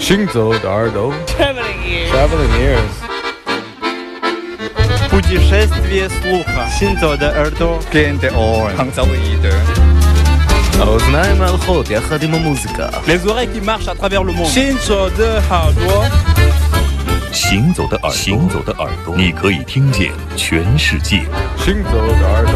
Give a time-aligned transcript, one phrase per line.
[0.00, 2.10] 行走的耳朵 Traveling ears.
[2.12, 2.94] Traveling ears
[5.10, 6.68] Путешествие слуха.
[6.78, 7.78] Синто де Эрдо.
[7.90, 8.76] Gen de oren.
[8.76, 9.54] Hangzauwe ide.
[10.80, 14.46] האוזניים הלכות יחד עם המוזיקה Les oreilles qui marchent à travers le monde.
[14.46, 16.04] 行走的耳朵，
[17.32, 21.24] 行走的耳朵，行走的耳朵，你可以听见全世界。
[21.64, 22.52] 行走的耳朵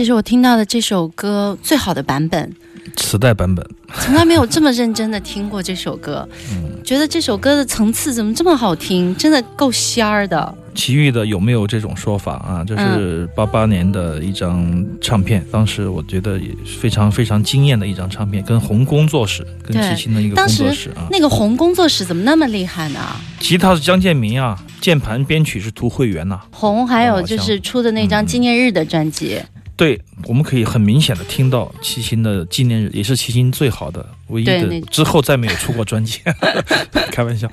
[0.00, 2.50] 这是我听到的这首歌最好的版本，
[2.96, 3.62] 磁带版本。
[3.96, 10.54] 从来没有这么认真的听过这首歌，嗯觉得这首歌的层次怎么这么好听，真的够仙儿的。
[10.74, 12.64] 奇遇的有没有这种说法啊？
[12.66, 16.48] 这是八八年的一张唱片，当时我觉得也
[16.80, 21.04] 非常非常惊艳的一张唱片，跟红工作室，跟对齐秦的一个工作室啊。
[21.10, 22.98] 那个红工作室怎么那么厉害呢？
[23.38, 29.38] 吉他是江建民啊，键盘编曲是涂慧源呐、红还有哦就是出的那嗯张纪念日的专辑，
[29.80, 36.20] 对，我们可以很明显的听到齐秦的纪念日，也是齐秦最好的、唯一的，之后再没有出过专辑，
[37.10, 37.50] 开玩笑，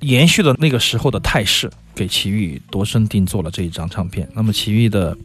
[0.00, 4.28] 延续了那个时候的态势，给齐豫度身定做了这一张唱片。
[4.34, 5.16] 那么齐豫的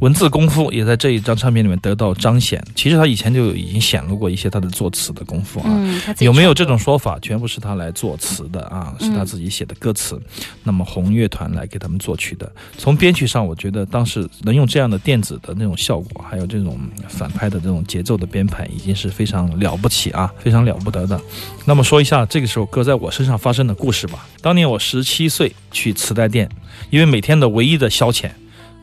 [0.00, 2.62] 文字功夫也在这一张唱片里面得到彰显。
[2.76, 6.14] 其实他以前就已经显露过一些他的作词的功夫啊。
[6.20, 7.18] 有没有这种说法？
[7.20, 10.20] 全部是他来作词的啊，是他自己写的歌词。
[10.62, 12.52] 那么红乐团来给他们作曲的。
[12.76, 16.78] 从编曲上，我觉得当时能用这样的电子的那种效果，还有这种
[17.08, 21.18] 反拍的这种节奏的编排，已经是非常了不起啊，非常了不得的。
[21.64, 24.26] 那么说一下这个首歌在我身上发生的故事吧。
[24.42, 26.48] 当年我十七岁去磁带店，
[26.90, 28.28] 因为每天的唯一的消遣，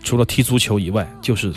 [0.03, 1.53] 除了踢足球以外，就是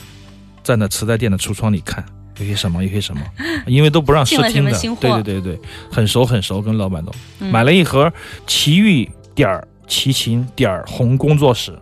[0.62, 2.04] 站在磁带店的橱窗里看。
[2.40, 3.20] 有些什么，有些什么，
[3.66, 4.70] 因为都不让试听的
[5.00, 5.60] 对对对对，
[5.90, 8.12] 很熟很熟，跟老板都、嗯买了一盒
[8.46, 11.76] 奇遇点儿齐秦点儿红工作室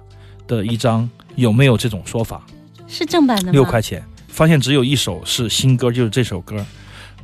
[0.47, 2.41] 的一张，有没有这种说法？
[2.89, 3.53] 是正版的吗？
[3.53, 6.65] 六块钱，发现只有一首是新歌，就是这首歌，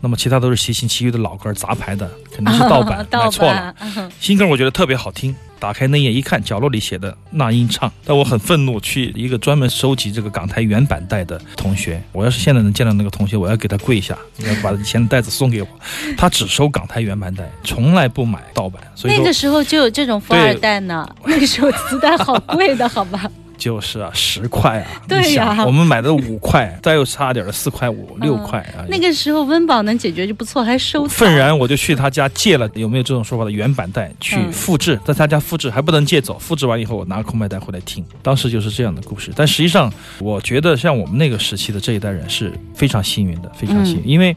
[0.03, 3.75] 那么其他都是齐秦、齐豫的老歌杂牌的，肯定是盗版， 盗买错了。
[4.21, 15.69] 新歌我觉得特别好听，打开那页一看，角落里写的那英唱，但我很愤怒，去一个专门收集这个港台原版带的同学，我要是现在能见到那个同学，我要给他跪下，要把以前的袋子送给我。
[16.17, 23.31] 他只收港台原版带，从来不买盗版，所以那个时候就有这种富二代呢，那个时候磁带好贵的，好吧？
[23.63, 31.17] 就是啊，十块啊，对你想呀我们买的五块， 再又差点的四块五、六块啊，那个时候温饱能解决就不错，还收藏。
[31.17, 34.51] 愤然我就去他家借了，有没有这种说法的原版带去嗯。
[34.51, 39.31] 复制，在他家复制还不能借走，复制完以后我拿空白带回来听，当时就是这样的故事。
[39.37, 44.09] 但实际上，我觉得像我们那个时期的这一代人是非常幸运的，非常幸运，嗯。
[44.09, 44.37] 因为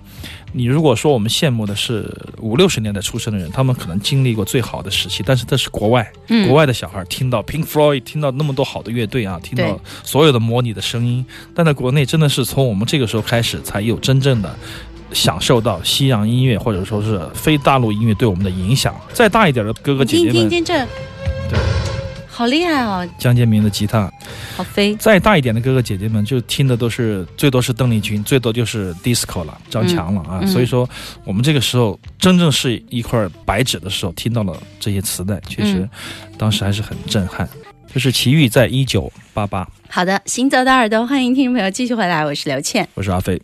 [0.58, 2.10] 你如果说我们羡慕的是
[2.40, 6.48] 五六十年代出生的人，他们可能经历过最好的时期，但是这是国外，嗯。
[6.48, 14.56] 国外的小孩听到 Pink Floyd，听到那么多好的乐队啊，听到所有的模拟的声音，但在国内真的是从我们这个时候开始，才有真正的
[15.12, 18.96] 享受到西洋音乐或者说是非大陆音乐对我们的影响。
[19.12, 20.74] 再大一点的哥哥姐姐们，听听这，
[21.50, 21.60] 对，
[22.36, 24.12] 好厉害哦，江建明的吉他，
[24.58, 24.94] 好飞。
[24.98, 30.40] 再大一点的哥哥姐姐们就听的都是最多是邓丽君，最多就是 disco 了，张强了啊。
[30.42, 30.88] 嗯所以说，
[31.24, 35.90] 我们这个时候真正是一块白纸的时候，听到了这些磁带，确实嗯
[36.38, 37.48] 当时还是很震撼。
[37.94, 42.86] 就是奇遇在一九八八，好的，行走的耳朵，欢迎听众朋友继续回来，我是刘倩。
[42.96, 43.42] 我是阿飞。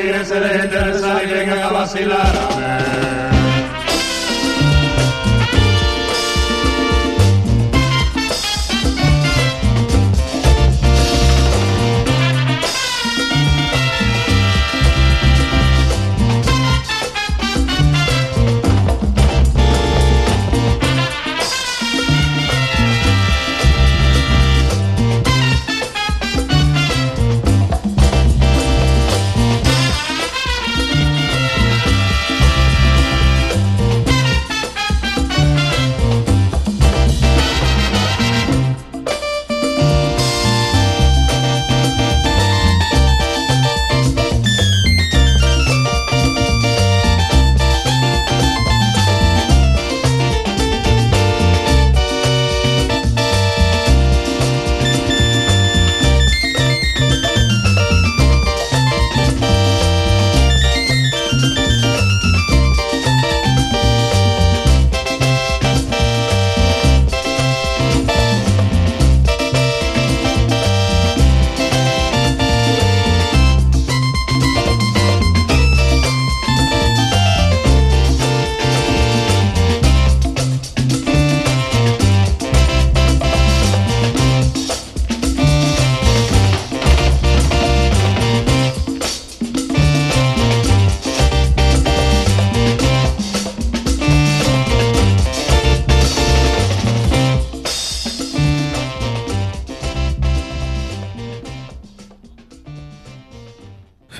[0.00, 2.49] alegre se les interesa y vengan a vacilar.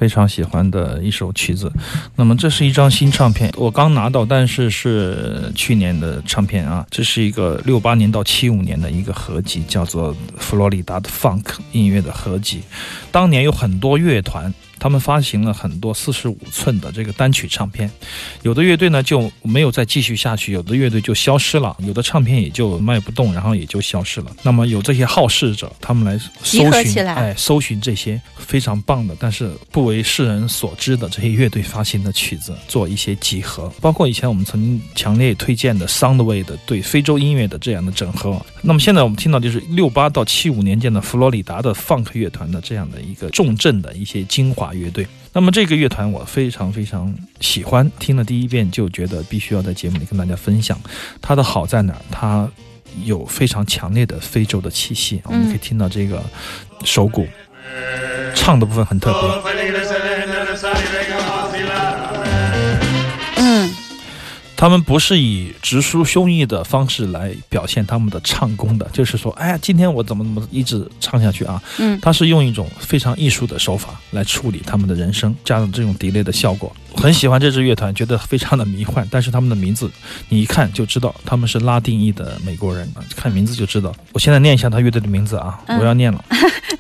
[0.01, 1.71] 非常喜欢的一首曲子。
[2.17, 6.87] 那么这是一张新唱片，我刚拿到，但是是去年的唱片啊。
[6.91, 11.43] 这是一个六八年到七五年的一个合集，叫做《佛罗里达的 Funk》
[11.73, 12.63] 音乐的合集。
[13.13, 14.53] 当年有很多乐团。
[14.81, 17.89] 他们发行了很多四十五寸的这个单曲唱片，
[18.43, 24.35] 有的乐队呢就没有再继续下去，有的乐队就消失了，有的唱片也就卖不动，然后也就消失了。
[24.43, 33.71] 那么有这些好事者，他们来搜寻，哎，搜寻这些非常棒的，但是不为世人所知的这些乐队发行的曲子，做一些集合。
[33.83, 38.41] 包括以前我们曾经强烈推荐的 Soundway 的对非洲音乐的这样的整合。
[38.63, 44.70] 那么现在我们听到就是六八到七五年间的佛罗里达的 Funk 乐团的这样的一个重镇的一些精华。
[44.75, 50.81] 乐队，那么这个乐团我非常非常喜欢，听了第一遍就觉得必须要在节目里跟大家分享。
[51.21, 52.03] 它的好在哪儿？
[52.11, 52.49] 它
[53.05, 56.23] 有非常强烈的非洲的气息，我们可以听到这个
[56.85, 57.27] 手鼓
[58.35, 59.21] 唱的部分很特别。
[64.61, 71.63] 他们不是以直抒胸臆的方式来表现他们的唱功的，就是说，哎呀，今天我怎么怎么一直唱下去啊？
[71.79, 76.71] 嗯，他是用一种非常艺术的手法来处理他们的人生，加上这种 delay 的效果。
[76.95, 79.09] 很喜欢这支乐团，觉得非常的迷幻。
[79.11, 79.91] 但是他们的名字，
[80.29, 83.97] 你一看就知道他们是拉丁裔的美国人啊，看名字就知道。
[84.13, 86.23] 我现在念一下他乐队的名字啊，我要念了：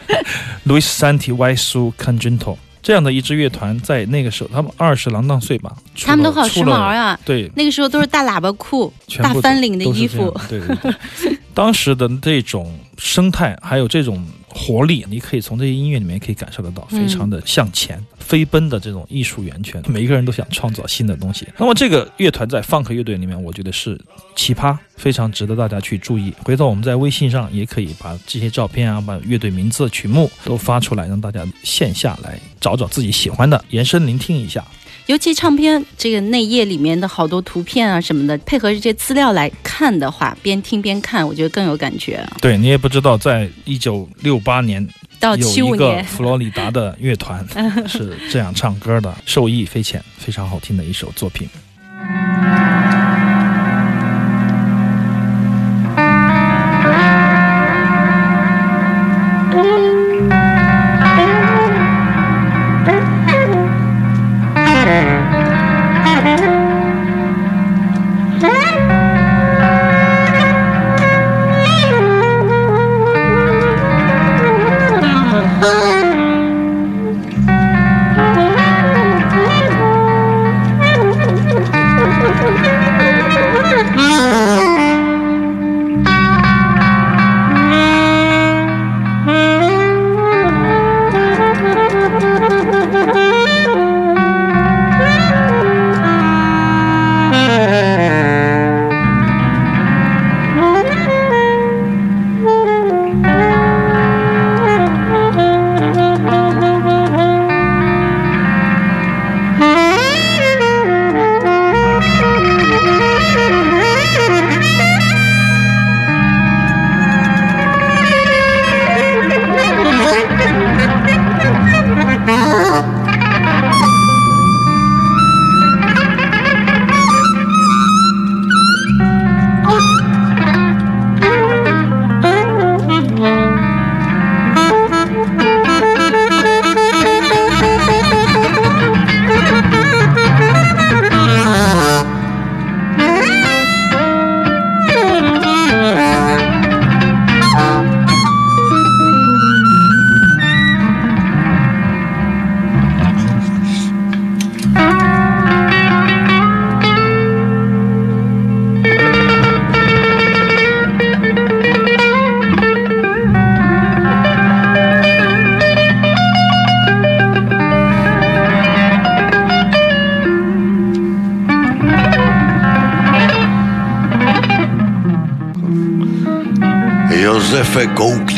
[0.69, 2.59] Luis Santi y s u Conjunto。
[2.83, 7.19] 这样的一支乐团，在那个时候，他们二十郎当岁吧，他们都好时髦呀。
[7.25, 10.35] 对，那个时候都是大喇叭裤、大翻领的衣服。
[10.49, 10.77] 对对
[11.21, 14.27] 对，当时的这种生态，还有这种。
[14.51, 19.83] 活力，你可以从这些音乐里面可以感受得到，非常的向前、飞奔的这种艺术源泉。
[19.89, 21.47] 每一个人都想创造新的东西。
[21.57, 24.01] 那么这个乐团在放克乐队里面，我觉得是
[24.35, 26.33] 奇葩，非常值得大家去注意。
[26.45, 34.65] 回头我们在微信上也可以把这些照片啊，把乐队名字、曲目都发出来，让大家线下来找找自己喜欢的，延伸聆听一下。
[35.11, 42.25] 尤其唱片这个内页里面的好多图片啊什么的，配合这些资料来看的话，边听边看，我觉得更有感觉。
[42.41, 44.89] 对你也不知道，在一九六八年
[45.19, 47.45] 到七五年，佛罗里达的乐团
[47.89, 51.49] 是这样唱歌的，受益匪浅，非常好听的一首作品。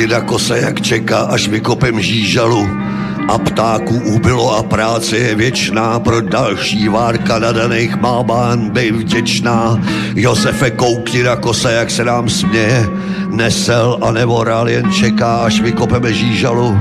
[0.06, 2.68] Na kosa, jak čeká, až vykopem žížalu.
[3.28, 9.80] A ptáků ubylo a práce je věčná, pro další várka nadaných má bán bej vděčná.
[10.14, 12.88] Josefe, koukni na kosa, jak se nám směje,
[13.30, 16.78] nesel a nevoral, jen čeká, až vykopeme žížalu.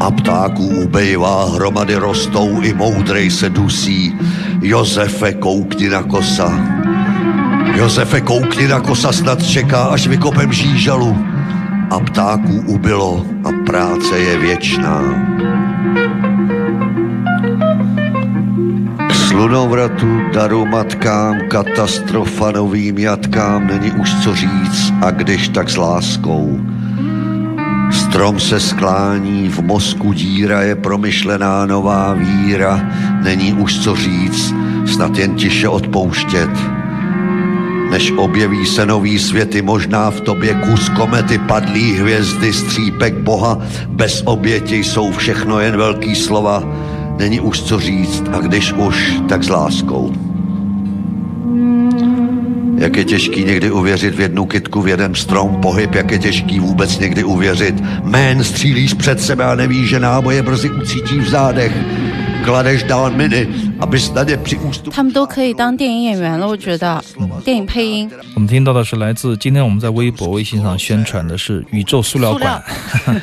[0.00, 4.14] A ptáků ubejvá, hromady rostou, i moudrej se dusí.
[4.62, 6.52] Josefe, koukni na kosa.
[7.74, 11.37] Josefe, koukni na kosa, snad čeká, až vykopem žížalu.
[11.90, 15.02] A ptáků ubylo a práce je věčná.
[19.08, 25.76] K slunovratu, daru matkám, katastrofa novým jatkám, není už co říct, a když tak s
[25.76, 26.60] láskou.
[27.90, 32.80] Strom se sklání, v mozku díra je promyšlená nová víra,
[33.22, 34.54] není už co říct,
[34.86, 36.77] snad jen tiše odpouštět.
[37.90, 44.22] Než objeví se nový světy, možná v tobě kus komety, padlý hvězdy, střípek Boha, bez
[44.26, 46.62] oběti jsou všechno jen velký slova,
[47.18, 50.12] není už co říct a když už, tak s láskou.
[52.78, 56.60] Jak je těžký někdy uvěřit v jednu kytku, v jeden strom, pohyb, jak je těžký
[56.60, 57.74] vůbec někdy uvěřit.
[58.02, 61.72] Mén střílíš před sebe a nevíš, že náboje brzy ucítí v zádech.
[62.44, 63.48] Kladeš dál miny,
[64.90, 67.02] 他们都可以当电影演员了，我觉得
[67.44, 68.10] 电影配音。
[68.34, 72.62] 我们听到的是来自今天我们在微博、微信上宣传的是宇宙塑料馆。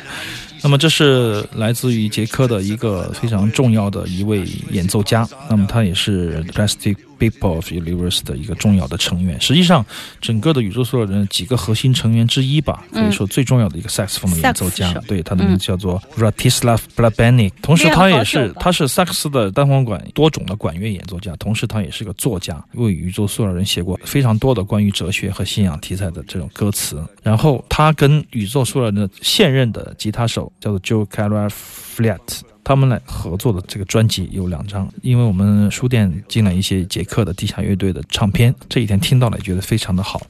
[0.62, 9.40] 那么这是来自于捷克的一个非常重要的一位演奏家，那么他也是 Plastic People of Universe 的一个重要的成员。
[9.40, 9.84] 实际上，
[10.20, 14.92] 整个的宇宙塑料人几个核心成员之一吧，可以说最重要的一个萨克斯风的演奏家。
[15.06, 27.02] 对，他的名字叫做 Ratislav Blabanik，同时他也是他是萨克斯的单簧管多种的管乐演奏家，同时他也是个作家，为宇宙塑料人写过非常多的关于哲学和信仰题材的这种歌词。
[27.22, 30.52] 然后他跟宇宙塑料人的现任的吉他手。
[30.58, 40.20] 叫做 Joe c a r a Flat，他们来合作的这个专辑有两张，因为我们书店进了一些捷克的地下乐队的唱片，这几天听到了，也觉得非常的好。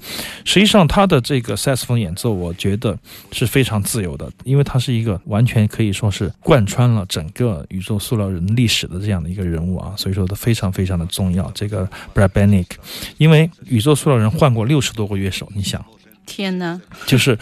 [0.45, 2.95] 实际上，他的这个萨克斯风演奏，我觉得
[3.33, 11.51] 是非常自由的，因为他是一个完全可以说是贯穿了整个宇宙塑料人历史的这样的一个人物啊，所以说他非常非常的重要。
[11.55, 12.67] 这个 Brabanik，
[13.17, 15.83] 因为宇宙塑料人换过六十多个乐手，你想，
[16.27, 17.39] 天哪，就是。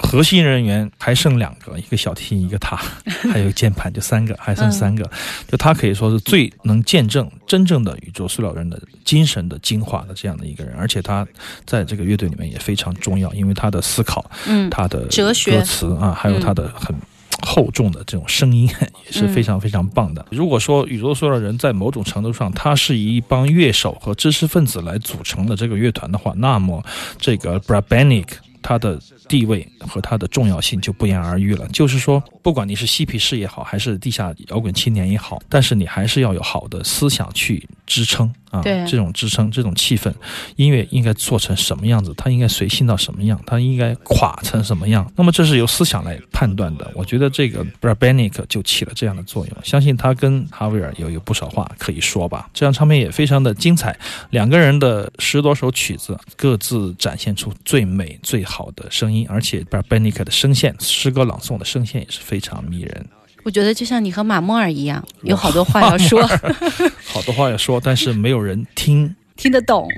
[0.00, 2.76] 核心人员还剩两个，一个小提琴，一个他，
[3.30, 5.08] 还有键盘，就三个，还剩三个。
[5.48, 11.26] 就他可以说是最能见证真正的宇宙塑料人的精神的精华的这样的一个人，而且他
[11.66, 16.94] 在这个乐队里面也非常重要，因为他的思考，嗯，他的哲学歌词啊，还有他的很
[17.42, 18.68] 厚重的这种声音
[19.06, 20.24] 也是非常非常棒的。
[20.30, 26.84] 如果说宇宙塑料人在某种程度上，他是一帮乐手和知识分子来组成的这个乐团的话，那么
[27.18, 28.26] 这个 Brabanik。
[28.62, 31.66] 它的地位和它的重要性就不言而喻了。
[31.68, 38.60] 就是说，不管你是嬉皮士也好，还是地下摇滚青年也好，但是你还是要有好的思想去支撑啊。
[38.62, 40.12] 这种支撑，这种气氛，
[40.56, 42.12] 音乐应该做成什么样子？
[42.16, 43.40] 它应该随性到什么样？
[43.46, 45.08] 它应该垮成什么样？
[45.14, 46.90] 那么这是由思想来判断的。
[46.94, 49.56] 我觉得这个 Brabanik 就起了这样的作用。
[49.62, 52.50] 相信他跟哈维尔有有不少话可以说吧。
[52.52, 53.96] 这张唱片也非常的精彩，
[54.30, 58.48] 两个人的十多首曲子，各自展现出最美最。
[58.48, 63.06] 好的声音，而且 Barbanik 的声线，诗歌朗诵的声线也是非常迷人。
[63.48, 66.22] 我觉得就像你和马莫尔一样，有好多话要说，
[67.06, 69.88] 好多话要说，但是没有人听， 听得懂。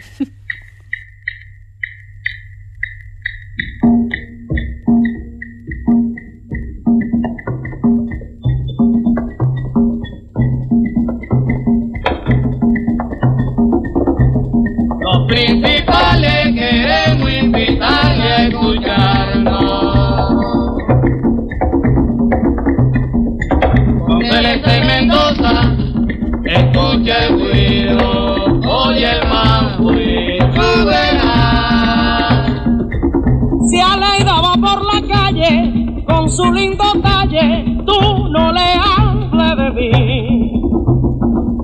[36.30, 40.62] Su lindo talle, tú no le hables de mí,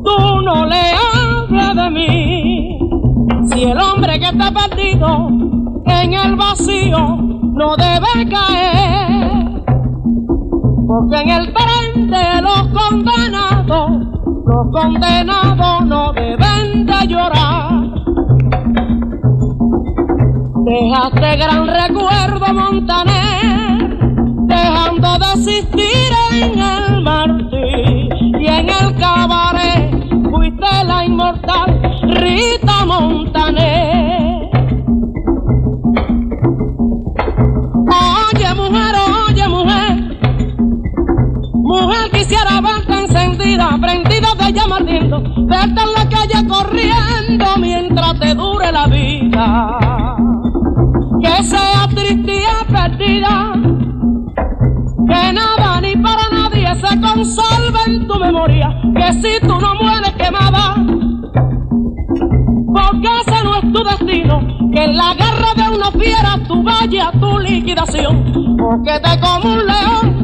[0.04, 2.78] tú no le hables de mí.
[3.46, 5.28] Si el hombre que está perdido
[5.86, 9.62] en el vacío no debe caer,
[10.86, 13.90] porque en el tren de los condenados,
[14.46, 17.72] los condenados no deben de llorar.
[20.64, 23.15] Dejaste gran recuerdo, Montaner
[25.58, 29.90] en el Martí y en el cabaret
[30.30, 34.50] fuiste la inmortal Rita Montaner.
[37.88, 38.94] Oye mujer,
[39.28, 40.18] oye mujer,
[41.54, 48.34] mujer quisiera verte encendida, prendida de llama ardiendo, verte en la calle corriendo mientras te
[48.34, 49.78] dure la vida.
[51.22, 53.55] Que sea triste y perdida
[55.08, 60.12] que nada ni para nadie se conserva en tu memoria, que si tú no mueres
[60.14, 60.74] quemada,
[62.74, 64.40] porque ese no es tu destino,
[64.72, 69.54] que en la guerra de una fiera tú vayas a tu liquidación, porque te como
[69.54, 70.15] un león